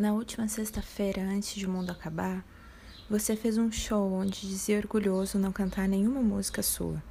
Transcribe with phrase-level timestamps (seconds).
[0.00, 2.42] Na última sexta-feira, antes de o mundo acabar,
[3.10, 7.02] você fez um show onde dizia orgulhoso não cantar nenhuma música sua.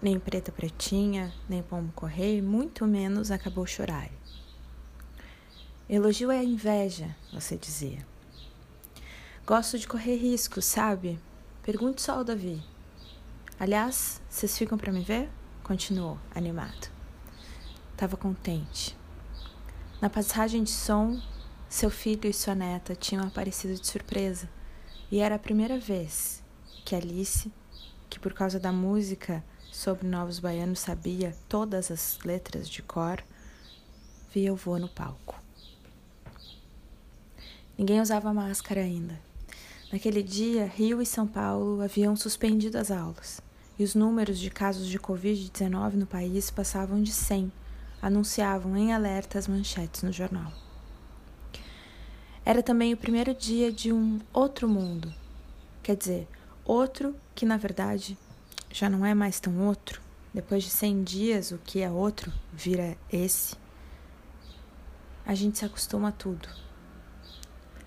[0.00, 4.08] Nem Preta Pretinha, nem Pombo Correio, muito menos Acabou Chorar.
[5.90, 8.06] Elogio é a inveja, você dizia.
[9.44, 11.18] Gosto de correr riscos, sabe?
[11.64, 12.62] Pergunte só ao Davi.
[13.58, 15.28] Aliás, vocês ficam para me ver?
[15.64, 16.92] Continuou, animado.
[17.96, 18.96] Tava contente.
[20.00, 21.20] Na passagem de som,
[21.68, 24.48] seu filho e sua neta tinham aparecido de surpresa,
[25.10, 26.42] e era a primeira vez
[26.84, 27.52] que Alice,
[28.08, 33.22] que por causa da música sobre Novos Baianos sabia todas as letras de cor,
[34.32, 35.40] via o vô no palco.
[37.76, 39.20] Ninguém usava máscara ainda.
[39.92, 43.40] Naquele dia, Rio e São Paulo haviam suspendido as aulas,
[43.78, 47.52] e os números de casos de Covid-19 no país passavam de 100,
[48.00, 50.67] anunciavam em alerta as manchetes no jornal.
[52.48, 55.12] Era também o primeiro dia de um outro mundo.
[55.82, 56.26] Quer dizer,
[56.64, 58.16] outro que na verdade
[58.70, 60.00] já não é mais tão outro.
[60.32, 63.54] Depois de 100 dias, o que é outro vira esse.
[65.26, 66.48] A gente se acostuma a tudo.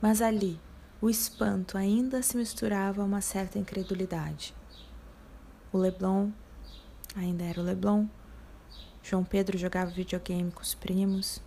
[0.00, 0.60] Mas ali,
[1.02, 4.54] o espanto ainda se misturava a uma certa incredulidade.
[5.72, 6.30] O Leblon
[7.16, 8.06] ainda era o Leblon.
[9.02, 11.42] João Pedro jogava videogame com os primos.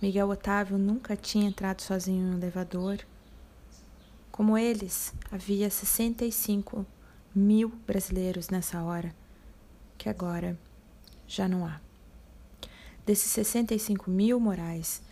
[0.00, 3.00] Miguel Otávio nunca tinha entrado sozinho em um elevador.
[4.32, 6.86] Como eles, havia 65
[7.34, 9.14] mil brasileiros nessa hora,
[9.98, 10.58] que agora
[11.28, 11.78] já não há.
[13.04, 15.02] Desses 65 mil morais,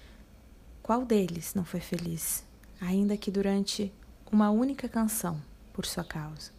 [0.82, 2.42] qual deles não foi feliz,
[2.80, 3.92] ainda que durante
[4.32, 5.38] uma única canção
[5.74, 6.50] por sua causa?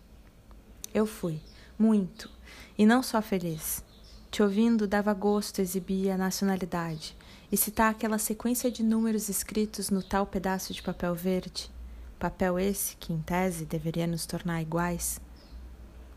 [0.93, 1.41] Eu fui,
[1.79, 2.29] muito,
[2.77, 3.83] e não só feliz.
[4.29, 7.17] Te ouvindo dava gosto exibir a nacionalidade
[7.51, 11.71] e citar aquela sequência de números escritos no tal pedaço de papel verde,
[12.19, 15.19] papel esse que, em tese, deveria nos tornar iguais,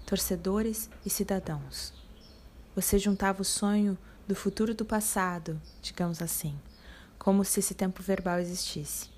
[0.05, 1.95] torcedores e cidadãos.
[2.75, 3.97] Você juntava o sonho
[4.27, 6.59] do futuro do passado, digamos assim,
[7.19, 9.11] como se esse tempo verbal existisse.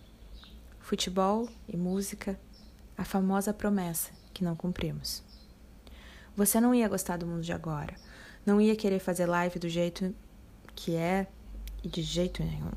[0.79, 2.39] Futebol e música,
[2.97, 5.23] a famosa promessa que não cumprimos.
[6.37, 7.95] Você não ia gostar do mundo de agora,
[8.45, 10.15] não ia querer fazer live do jeito
[10.75, 11.27] que é
[11.89, 12.71] de jeito nenhum.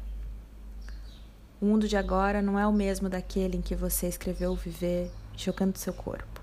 [1.59, 5.77] O mundo de agora não é o mesmo daquele em que você escreveu viver jogando
[5.77, 6.41] seu corpo.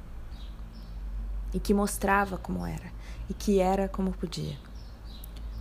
[1.53, 2.93] E que mostrava como era,
[3.31, 4.59] e que era como podia.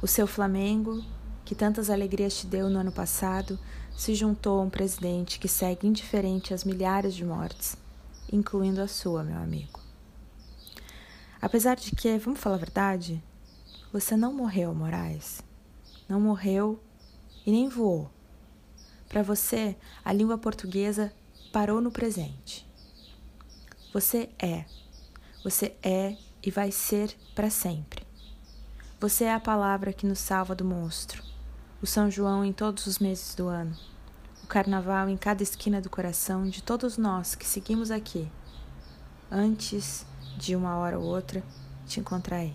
[0.01, 1.03] O seu Flamengo,
[1.45, 3.59] que tantas alegrias te deu no ano passado,
[3.95, 7.77] se juntou a um presidente que segue indiferente às milhares de mortes,
[8.31, 9.79] incluindo a sua, meu amigo.
[11.39, 13.23] Apesar de que, vamos falar a verdade,
[13.91, 15.43] você não morreu, Moraes.
[16.09, 16.81] Não morreu
[17.45, 18.09] e nem voou.
[19.09, 21.13] Para você, a língua portuguesa
[21.51, 22.67] parou no presente.
[23.93, 24.65] Você é.
[25.43, 28.03] Você é e vai ser para sempre.
[28.99, 31.21] Você é a palavra que nos salva do monstro.
[31.81, 33.77] O São João em todos os meses do ano.
[34.43, 38.31] O carnaval em cada esquina do coração de todos nós que seguimos aqui.
[39.29, 40.05] Antes
[40.37, 41.43] de uma hora ou outra
[41.85, 42.53] te encontrar aí.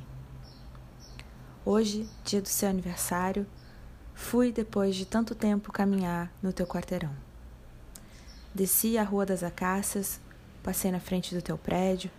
[1.65, 3.47] Hoje, dia do seu aniversário,
[4.19, 7.15] Fui depois de tanto tempo caminhar no teu quarteirão.
[8.53, 10.21] Desci a Rua das Acácias,
[10.63, 12.11] passei na frente do teu prédio,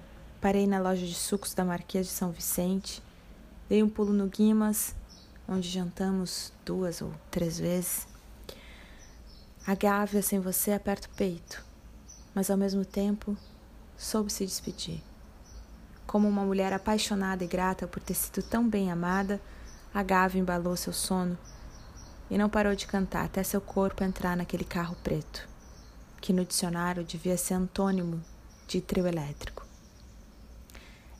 [0.41, 3.03] parei na loja de sucos da Marquês de São Vicente,
[3.67, 4.95] dei um pulo no Guimas,
[5.47, 8.07] onde jantamos duas ou três vezes.
[9.67, 11.63] A Gávea sem você aperta o peito,
[12.33, 13.37] mas ao mesmo tempo
[13.95, 15.03] soube se despedir.
[16.07, 19.39] Como uma mulher apaixonada e grata por ter sido tão bem amada,
[19.93, 21.37] a Gávea embalou seu sono
[22.29, 25.47] e não parou de cantar até seu corpo entrar naquele carro preto,
[26.21, 28.23] que no dicionário devia ser antônimo
[28.67, 29.65] de trio elétrico.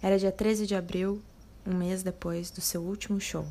[0.01, 1.21] Era dia 13 de abril,
[1.65, 3.45] um mês depois do seu último show.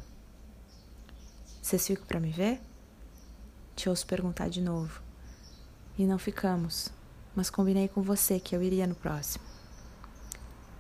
[1.61, 2.61] Vocês ficam para me ver?
[3.77, 5.03] Te ouço perguntar de novo.
[5.99, 6.91] E não ficamos,
[7.35, 9.45] mas combinei com você que eu iria no próximo.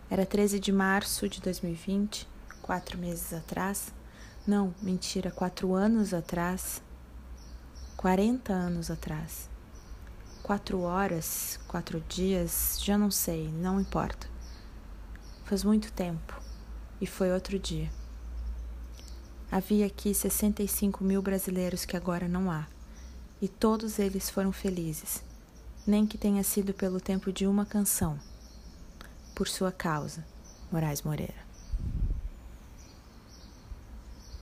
[0.08, 2.26] Era 13 de março de 2020,
[2.62, 3.93] quatro meses atrás.
[4.49, 6.83] Não, mentira, quatro anos atrás.
[7.99, 9.47] Quarenta anos atrás.
[10.43, 14.27] Quatro horas, quatro dias, já não sei, não importa.
[15.45, 16.41] Faz muito tempo
[16.99, 17.91] e foi outro dia.
[19.53, 22.67] Havia aqui 65 mil brasileiros que agora não há,
[23.43, 25.23] e todos eles foram felizes,
[25.87, 28.19] nem que tenha sido pelo tempo de uma canção.
[29.35, 30.25] Por sua causa,
[30.73, 31.48] Moraes Moreira.